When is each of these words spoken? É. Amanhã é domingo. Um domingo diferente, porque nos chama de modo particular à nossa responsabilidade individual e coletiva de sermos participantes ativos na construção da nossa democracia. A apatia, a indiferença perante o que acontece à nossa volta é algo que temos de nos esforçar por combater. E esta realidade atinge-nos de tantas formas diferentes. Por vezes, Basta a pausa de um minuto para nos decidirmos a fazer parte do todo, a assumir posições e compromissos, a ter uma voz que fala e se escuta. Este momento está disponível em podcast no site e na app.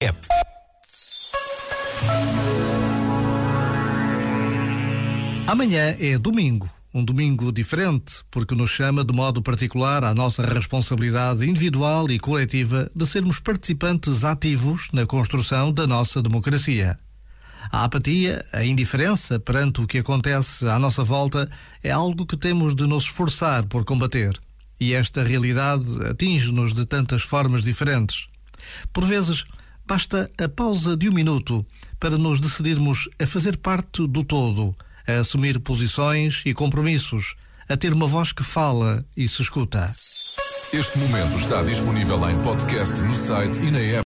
É. 0.00 0.14
Amanhã 5.48 5.96
é 5.98 6.16
domingo. 6.16 6.70
Um 6.94 7.04
domingo 7.04 7.50
diferente, 7.50 8.14
porque 8.30 8.54
nos 8.54 8.70
chama 8.70 9.04
de 9.04 9.12
modo 9.12 9.42
particular 9.42 10.04
à 10.04 10.14
nossa 10.14 10.42
responsabilidade 10.42 11.44
individual 11.44 12.08
e 12.10 12.18
coletiva 12.20 12.88
de 12.94 13.06
sermos 13.06 13.40
participantes 13.40 14.24
ativos 14.24 14.86
na 14.92 15.04
construção 15.04 15.72
da 15.72 15.84
nossa 15.84 16.22
democracia. 16.22 16.96
A 17.72 17.82
apatia, 17.82 18.46
a 18.52 18.64
indiferença 18.64 19.40
perante 19.40 19.80
o 19.80 19.86
que 19.86 19.98
acontece 19.98 20.66
à 20.68 20.78
nossa 20.78 21.02
volta 21.02 21.50
é 21.82 21.90
algo 21.90 22.24
que 22.24 22.36
temos 22.36 22.72
de 22.72 22.86
nos 22.86 23.02
esforçar 23.02 23.66
por 23.66 23.84
combater. 23.84 24.38
E 24.78 24.94
esta 24.94 25.24
realidade 25.24 26.06
atinge-nos 26.06 26.72
de 26.72 26.86
tantas 26.86 27.22
formas 27.22 27.64
diferentes. 27.64 28.28
Por 28.92 29.04
vezes, 29.04 29.44
Basta 29.88 30.30
a 30.38 30.46
pausa 30.50 30.94
de 30.94 31.08
um 31.08 31.12
minuto 31.14 31.64
para 31.98 32.18
nos 32.18 32.40
decidirmos 32.40 33.08
a 33.18 33.26
fazer 33.26 33.56
parte 33.56 34.06
do 34.06 34.22
todo, 34.22 34.76
a 35.06 35.20
assumir 35.20 35.58
posições 35.60 36.42
e 36.44 36.52
compromissos, 36.52 37.34
a 37.66 37.74
ter 37.74 37.94
uma 37.94 38.06
voz 38.06 38.30
que 38.30 38.44
fala 38.44 39.02
e 39.16 39.26
se 39.26 39.40
escuta. 39.40 39.90
Este 40.74 40.98
momento 40.98 41.38
está 41.38 41.62
disponível 41.62 42.28
em 42.28 42.38
podcast 42.42 43.00
no 43.00 43.14
site 43.14 43.62
e 43.62 43.70
na 43.70 43.78
app. 43.78 43.96